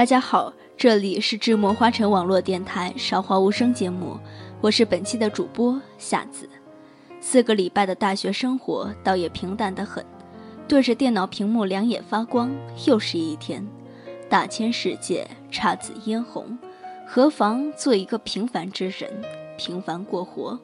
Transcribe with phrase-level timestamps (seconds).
[0.00, 4.18] 大家好，这里是智墨花城网络电台韶华无声节目，
[4.62, 6.48] 我是本期的主播夏子。
[7.20, 10.02] 四个礼拜的大学生活倒也平淡得很，
[10.66, 12.50] 对着电脑屏幕两眼发光，
[12.86, 13.62] 又是一天。
[14.26, 16.58] 大千世界，姹紫嫣红，
[17.06, 19.22] 何妨做一个平凡之人，
[19.58, 20.58] 平凡过活。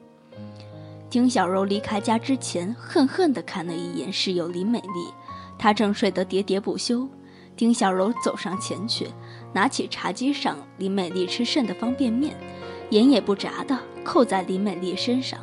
[1.11, 5.13] 丁小柔离开家之前，恨恨地看了一眼室友林美丽，
[5.59, 7.07] 她正睡得喋喋不休。
[7.55, 9.07] 丁小柔走上前去，
[9.53, 12.35] 拿起茶几上林美丽吃剩的方便面，
[12.91, 15.39] 眼也不眨地扣在林美丽身上。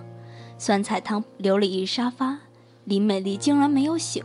[0.56, 2.38] 酸菜汤流了一沙发，
[2.84, 4.22] 林美丽竟然没有醒，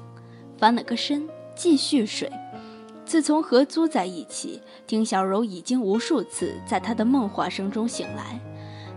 [0.57, 2.31] 翻了个身继续睡。
[3.03, 8.39] 自从合租在一起，丁小柔已经无数次在她的梦话声中醒来。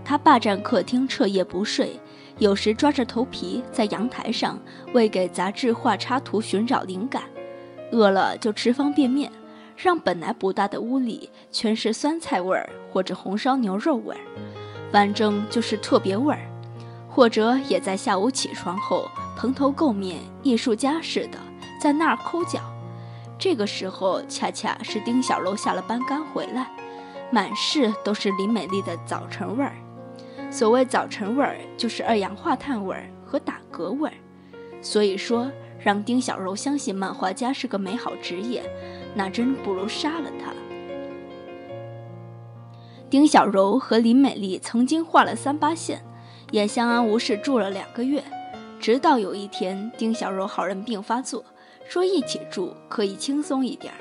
[0.05, 1.98] 她霸占客厅，彻夜不睡。
[2.38, 4.58] 有时抓着头皮在阳台上
[4.92, 7.22] 为给杂志画插图寻找灵感，
[7.92, 9.30] 饿了就吃方便面，
[9.83, 14.20] 让本来不大的屋里全是酸菜味儿或者红烧牛肉味儿，
[14.92, 16.39] 反正就是特别味儿。
[17.11, 21.39] 或者也在下午起床后蓬头垢面、艺术家似的
[21.80, 22.61] 在那儿抠脚。
[23.36, 26.70] 这个时候恰恰是丁小楼下了班刚回来，
[27.33, 29.74] 满室都是林美丽的早晨味儿。
[30.48, 34.14] 所谓早晨味儿，就是二氧化碳味儿和打嗝味儿。
[34.80, 38.62] 所以说，让丁小柔相信漫画家是个美好职业，
[39.14, 40.52] 那真不如杀了他。
[43.10, 46.02] 丁小柔和林美丽曾经画了三八线，
[46.50, 48.24] 也相安无事住了两个月，
[48.80, 51.44] 直到有一天，丁小柔好人病发作，
[51.86, 53.92] 说一起住可以轻松一点，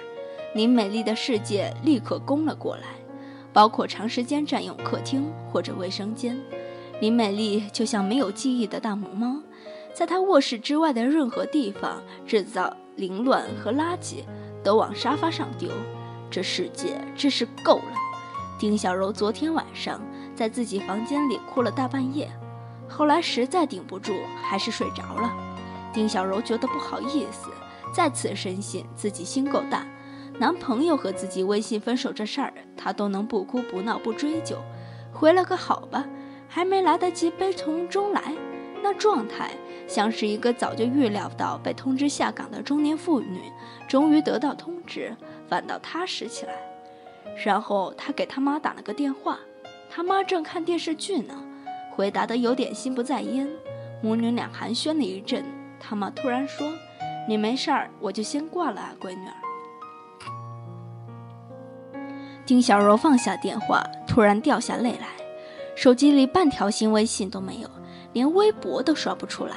[0.55, 2.83] 林美丽的世界立刻攻了过来。
[3.53, 6.39] 包括长时间占用客厅或者卫生间，
[7.01, 9.41] 林美丽就像没有记忆的大母猫，
[9.93, 14.23] 在她卧室之外的任何地方制造凌乱和垃圾，
[14.63, 15.69] 都往沙发上丢。
[16.29, 17.93] 这世界真是够了。
[18.57, 19.99] 丁小柔昨天晚上
[20.35, 22.31] 在自己房间里哭了大半夜，
[22.87, 25.33] 后来实在顶不住，还是睡着了。
[25.93, 27.49] 丁小柔觉得不好意思，
[27.93, 29.85] 再次深信自己心够大。
[30.39, 34.57] 男朋友和自己微信分手这事儿，她都能不哭不闹不追究，
[35.11, 36.05] 回了个好吧，
[36.47, 38.33] 还没来得及悲从中来，
[38.81, 39.51] 那状态
[39.91, 43.41] 像是一个早就预料到被通知下岗的中年妇女，
[43.89, 45.13] 终于得到通知，
[45.49, 46.53] 反倒踏实起来。
[47.43, 49.37] 然后他给他妈打了个电话，
[49.89, 51.43] 他妈正看电视剧呢，
[51.91, 53.49] 回答的有点心不在焉，
[54.01, 55.43] 母女俩寒暄了一阵，
[55.77, 56.71] 他妈突然说
[57.27, 59.33] ：“你没事儿，我就先挂了啊，闺女儿。”
[62.47, 65.09] 丁小柔放下电话，突然掉下泪来，
[65.75, 67.69] 手机里半条新微信都没有，
[68.13, 69.55] 连微博都刷不出来，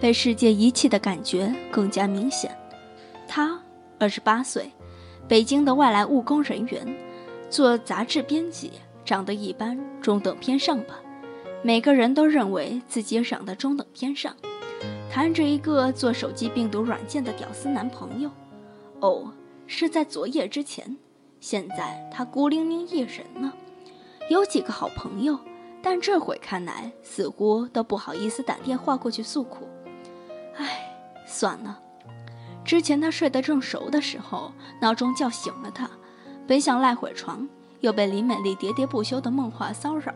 [0.00, 2.56] 被世界遗弃的感觉更加明显。
[3.26, 3.60] 他
[3.98, 4.70] 二十八岁，
[5.26, 6.86] 北京的外来务工人员，
[7.50, 8.72] 做杂志编辑，
[9.04, 11.00] 长得一般，中等偏上吧。
[11.62, 14.34] 每个人都认为自己长得中等偏上，
[15.10, 18.30] 谈着一个做手机病毒软件的屌丝男朋友。
[19.00, 19.32] 哦，
[19.66, 20.96] 是在昨夜之前。
[21.40, 23.52] 现在他孤零零一人呢，
[24.28, 25.38] 有几个好朋友，
[25.80, 29.68] 但这会看来似乎都不好意思打电话过去诉苦。
[30.58, 30.94] 唉，
[31.26, 31.80] 算了。
[32.64, 35.88] 之前他睡得正熟的时候，闹钟叫醒了他，
[36.46, 37.48] 本想赖会床，
[37.80, 40.12] 又被林美丽喋喋不休的梦话骚扰。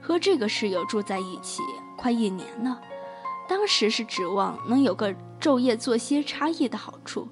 [0.00, 1.60] 和这个室友住在一起
[1.96, 2.80] 快一年了，
[3.46, 7.28] 当时是指望能有个昼夜作息差异的好处，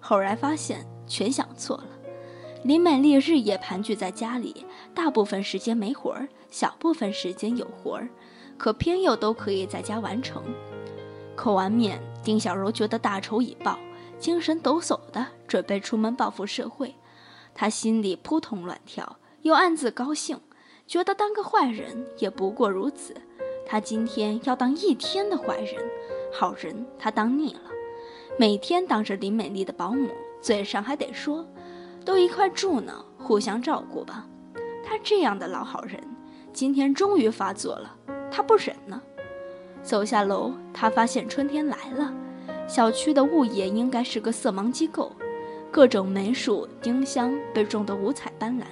[0.00, 1.86] 后来发现全想错了。
[2.64, 8.08] 林美丽日夜盘踞在家里，大部分时间没活儿，小部分时间有活儿，
[8.58, 10.42] 可偏又都可以在家完成。
[11.38, 13.78] 扣完面，丁小柔觉得大仇已报，
[14.18, 16.96] 精神抖擞的准备出门报复社会。
[17.54, 20.40] 她心里扑通乱跳，又暗自高兴，
[20.84, 23.14] 觉得当个坏人也不过如此。
[23.64, 25.76] 她今天要当一天的坏人，
[26.32, 27.70] 好人她当腻了，
[28.36, 30.08] 每天当着林美丽的保姆，
[30.42, 31.46] 嘴上还得说。
[32.04, 34.26] 都一块住呢，互相照顾吧。
[34.82, 36.02] 他这样的老好人，
[36.52, 37.94] 今天终于发作了，
[38.28, 39.00] 他不忍呢。
[39.82, 42.12] 走下楼，他发现春天来了。
[42.66, 45.10] 小区的物业应该是个色盲机构，
[45.70, 48.64] 各种梅树、丁香被种得五彩斑斓，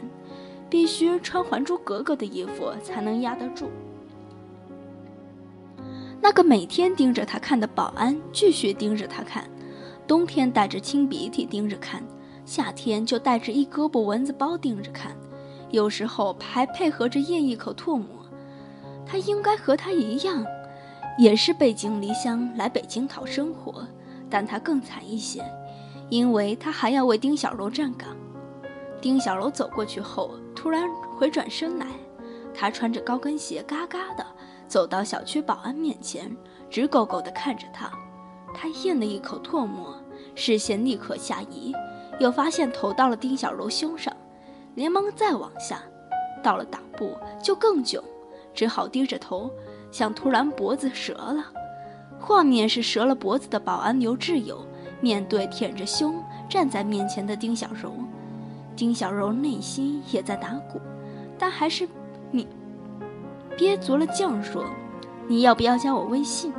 [0.69, 3.71] 必须穿《还珠格格》的衣服才能压得住。
[6.21, 9.49] 那个每天盯着他看的保安继续盯着他看，
[10.07, 12.03] 冬天带着清鼻涕盯着看。
[12.45, 15.17] 夏天就带着一胳膊蚊子包盯着看，
[15.71, 18.07] 有时候还配合着咽一口唾沫。
[19.05, 20.45] 他应该和他一样，
[21.19, 23.87] 也是背井离乡来北京讨生活，
[24.29, 25.43] 但他更惨一些，
[26.11, 28.15] 因为他还要为丁小柔站岗。
[29.01, 30.85] 丁小楼走过去后，突然
[31.17, 31.87] 回转身来，
[32.55, 34.27] 他穿着高跟鞋，嘎嘎的
[34.69, 36.35] 走到小区保安面前，
[36.69, 37.91] 直勾勾地看着他。
[38.55, 39.95] 他咽了一口唾沫，
[40.35, 41.73] 视线立刻下移，
[42.19, 44.15] 又发现头到了丁小柔胸上，
[44.75, 45.83] 连忙再往下，
[46.43, 48.03] 到了裆部就更囧，
[48.55, 49.51] 只好低着头，
[49.91, 51.45] 想突然脖子折了。
[52.19, 54.67] 画面是折了脖子的保安刘志友，
[55.01, 57.93] 面对舔着胸站在面前的丁小柔，
[58.75, 60.81] 丁小柔内心也在打鼓，
[61.39, 61.87] 但还是
[62.31, 62.49] 你
[63.57, 64.65] 憋足了劲说
[65.29, 66.53] ：“你要不要加我微信？”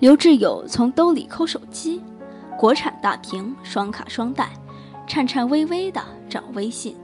[0.00, 2.02] 刘志友从兜里抠手机，
[2.58, 4.50] 国产大屏，双卡双待，
[5.06, 6.96] 颤颤巍巍的找微信。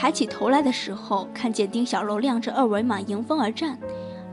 [0.00, 3.76] 抬起头来的时候，看见丁小柔亮着二维码迎风而站，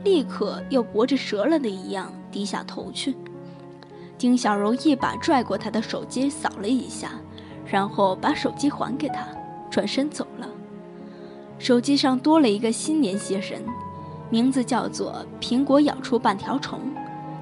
[0.04, 3.16] 立刻又脖子折了的一样低下头去。
[4.16, 7.14] 丁小柔一把拽过他的手机，扫了一下，
[7.66, 9.26] 然后把手机还给他，
[9.68, 10.48] 转身走了。
[11.58, 13.60] 手机上多了一个新联系人，
[14.30, 16.78] 名字叫做“苹果咬出半条虫”。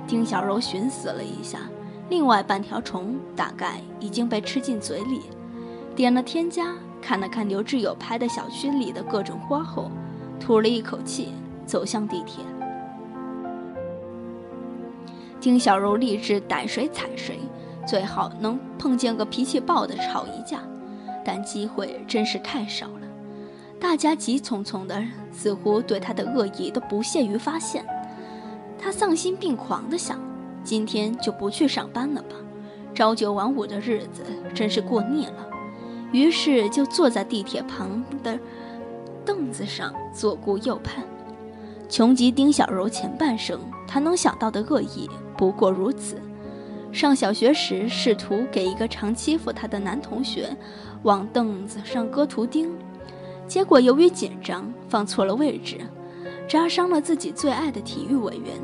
[0.08, 1.58] 丁小柔寻思了一下，
[2.08, 5.20] 另外半条虫大概已经被吃进嘴里，
[5.94, 6.72] 点了添加，
[7.06, 9.90] 看了看刘志友拍的小区里的各种花后，
[10.40, 11.34] 吐了一口气，
[11.66, 12.42] 走向地铁。
[15.38, 17.40] 丁小柔立志逮谁踩谁，
[17.86, 20.62] 最好能碰见个脾气暴的吵一架，
[21.22, 23.06] 但机会真是太少了。
[23.78, 27.84] 大家急匆匆的，似乎对他的恶意都不屑于发现。
[28.78, 30.18] 他丧心病狂地想
[30.64, 32.36] ：“今天就不去上班了吧，
[32.94, 34.22] 朝九晚五的日子
[34.54, 35.48] 真是过腻了。”
[36.14, 38.38] 于是就坐在地铁旁的
[39.26, 41.02] 凳子上左顾右盼。
[41.88, 46.16] 穷极丁小柔前半生，他能想到的恶意不过如此：
[46.93, 50.56] 上小学时试图给一个常欺负他的男同学
[51.02, 52.70] 往凳子上搁图钉，
[53.49, 55.78] 结果由于紧张放错了位置。
[56.46, 58.55] 扎伤了自己最爱的体育委员，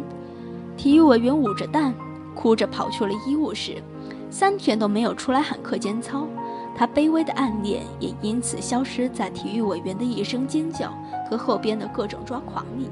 [0.76, 1.92] 体育委员捂着蛋，
[2.32, 3.82] 哭着跑去了医务室，
[4.30, 6.28] 三天都没有出来喊课间操。
[6.80, 10.90] 他卑微的暗恋也因此消失在体育委员的一声尖叫
[11.28, 12.88] 和后边的各种抓狂里。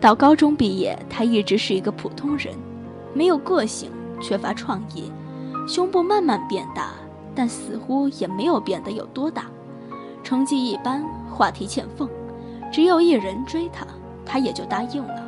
[0.00, 2.52] 到高中毕业，他一直是一个普通人，
[3.14, 5.04] 没有个性，缺乏创意，
[5.68, 6.90] 胸部慢慢变大，
[7.32, 9.44] 但似乎也没有变得有多大。
[10.24, 12.10] 成绩一般，话题欠奉。
[12.72, 13.86] 只有一人追他，
[14.26, 15.22] 他也就答应了。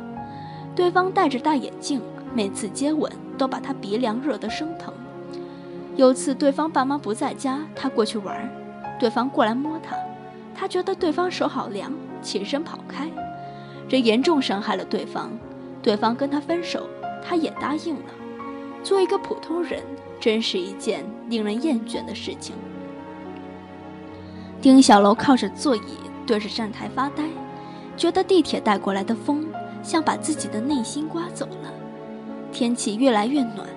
[0.75, 2.01] 对方戴着大眼镜，
[2.33, 4.93] 每次接吻都把他鼻梁热得生疼。
[5.95, 8.49] 有次对方爸妈不在家，他过去玩，
[8.99, 9.95] 对方过来摸他，
[10.55, 11.91] 他觉得对方手好凉，
[12.21, 13.09] 起身跑开，
[13.87, 15.31] 这严重伤害了对方。
[15.81, 16.87] 对方跟他分手，
[17.21, 18.05] 他也答应了。
[18.83, 19.81] 做一个普通人，
[20.19, 22.55] 真是一件令人厌倦的事情。
[24.61, 25.81] 丁小楼靠着座椅。
[26.25, 27.21] 对着站台发呆，
[27.97, 29.45] 觉得地铁带过来的风
[29.83, 31.73] 像把自己的内心刮走了。
[32.49, 33.67] 天气越来越暖，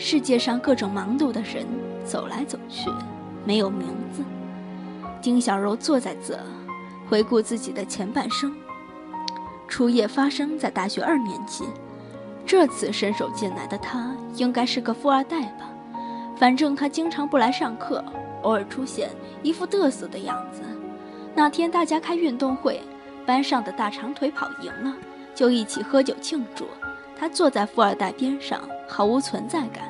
[0.00, 1.66] 世界上各种忙碌的人
[2.04, 2.88] 走来走去，
[3.44, 4.22] 没有名字。
[5.20, 6.38] 丁小柔坐在这，
[7.08, 8.54] 回顾自己的前半生。
[9.66, 11.64] 初夜发生在大学二年级，
[12.46, 15.68] 这次伸手进来的他应该是个富二代吧？
[16.36, 18.02] 反正他经常不来上课，
[18.42, 19.10] 偶尔出现，
[19.42, 20.62] 一副嘚瑟的样子。
[21.34, 22.80] 那天大家开运动会，
[23.26, 24.94] 班上的大长腿跑赢了，
[25.34, 26.64] 就一起喝酒庆祝。
[27.18, 29.87] 他坐在富二代边上，毫无存在感。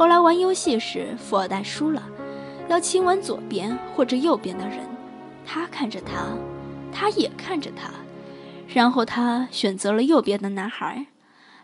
[0.00, 2.02] 后来玩游戏时，富二代输了，
[2.68, 4.78] 要亲吻左边或者右边的人。
[5.44, 6.28] 他看着他，
[6.90, 7.90] 他也看着他，
[8.66, 11.04] 然后他选择了右边的男孩。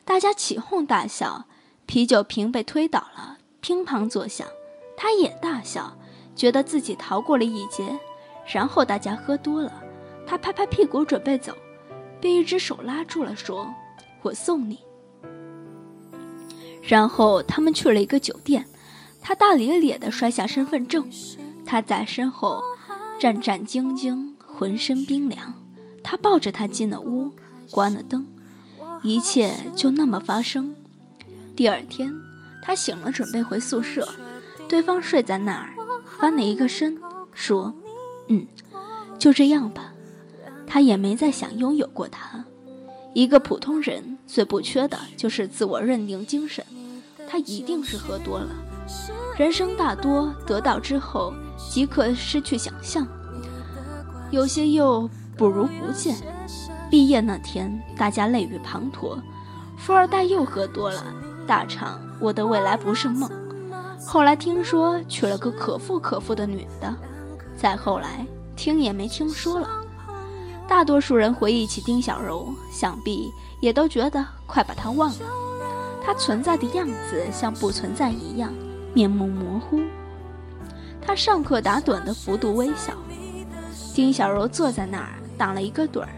[0.05, 1.47] 大家起哄大笑，
[1.87, 4.47] 啤酒瓶被推倒了，乒乓作响。
[4.99, 5.97] 他也大笑，
[6.35, 7.99] 觉得自己逃过了一劫。
[8.45, 9.73] 然后大家喝多了，
[10.27, 11.55] 他拍拍屁股准备走，
[12.21, 13.67] 被一只手拉住了，说
[14.21, 14.81] ：“我送你。”
[16.87, 18.65] 然后他们去了一个酒店，
[19.21, 21.11] 他大咧咧地摔下身份证，
[21.65, 22.63] 他在身后
[23.19, 25.53] 战战兢兢，浑身冰凉。
[26.03, 27.33] 他抱着他进了屋，
[27.71, 28.25] 关了灯，
[29.03, 30.75] 一切就那么发生。
[31.57, 32.15] 第二天，
[32.63, 34.09] 他醒了，准备回宿舍，
[34.69, 35.75] 对方睡在那儿，
[36.19, 36.97] 翻了一个身，
[37.33, 37.75] 说。
[38.29, 38.47] 嗯，
[39.19, 39.93] 就这样吧。
[40.67, 42.45] 他也没再想拥有过他。
[43.17, 46.63] 一个普通人最不缺的就是自我认定精神。
[47.27, 48.49] 他一定是喝多了。
[49.39, 51.33] 人生大多得到之后
[51.71, 53.09] 即刻失去想象，
[54.31, 56.15] 有些又不如不见。
[56.91, 59.19] 毕业那天，大家泪雨滂沱。
[59.79, 61.03] 富二代又喝多了，
[61.47, 63.31] 大唱《我的未来不是梦》。
[64.05, 66.95] 后来听说娶了个可富可富的女的，
[67.57, 69.71] 再后来听也没听说了。
[70.69, 75.27] 大多数人回忆起丁小柔，想必也都觉得快把她忘了。
[76.05, 78.53] 她存在的样子像不存在一样，
[78.93, 79.81] 面目模糊。
[81.01, 82.93] 她上课打盹的幅度微小。
[83.95, 86.09] 丁小柔坐在那儿打了一个盹儿，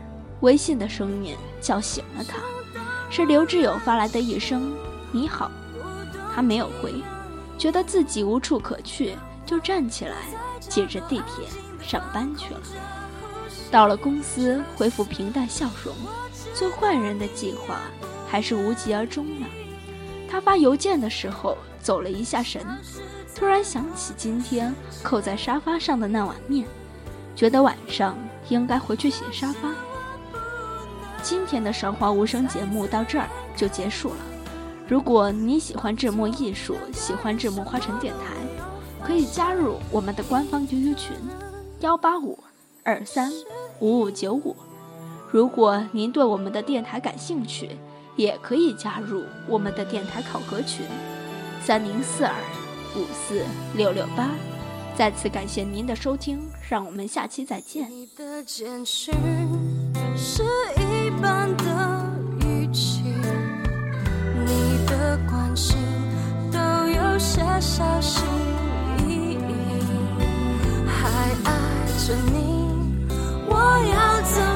[0.40, 2.38] 微信的声音叫醒了她，
[3.10, 4.74] 是刘志友发来的一声
[5.12, 5.50] “你好”，
[6.34, 6.94] 她没有回，
[7.58, 9.14] 觉得自己无处可去，
[9.44, 10.16] 就站起来，
[10.58, 11.46] 挤着地铁
[11.80, 12.60] 上班去了。
[13.70, 15.94] 到了公司，恢复平淡笑容，
[16.54, 17.80] 做坏人的计划
[18.26, 19.46] 还是无疾而终了。
[20.30, 22.62] 他发邮件的时候走了一下神，
[23.34, 26.66] 突然想起今天扣在沙发上的那碗面，
[27.36, 28.16] 觉得晚上
[28.48, 29.72] 应该回去洗沙发。
[31.22, 34.16] 今天的韶华无声节目到这儿就结束了。
[34.88, 38.34] 如果你喜欢智墨艺术，喜欢智墨花城电台，
[39.06, 41.16] 可以加入我们的官方 QQ 群：
[41.80, 42.38] 幺八五
[42.84, 43.30] 二三。
[43.80, 44.56] 五五九五，
[45.30, 47.70] 如果您对我们的电台感兴趣，
[48.16, 50.84] 也可以加入我们的电台考核群，
[51.62, 52.34] 三零四二
[52.96, 53.44] 五四
[53.76, 54.30] 六六八。
[54.96, 57.88] 再次感谢您的收听，让我们下期再见。
[57.88, 59.14] 你的简讯
[60.16, 60.42] 是
[60.74, 62.04] 一般的
[62.40, 63.02] 语气，
[64.44, 65.76] 你的关心
[66.50, 68.24] 都有些小心
[69.06, 69.78] 翼翼，
[70.88, 71.08] 还
[71.44, 72.67] 爱着你。
[73.68, 74.47] 我要走